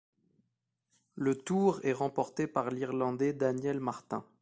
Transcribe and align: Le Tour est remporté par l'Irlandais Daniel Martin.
Le 1.13 1.35
Tour 1.35 1.79
est 1.83 1.93
remporté 1.93 2.47
par 2.47 2.71
l'Irlandais 2.71 3.33
Daniel 3.33 3.79
Martin. 3.79 4.25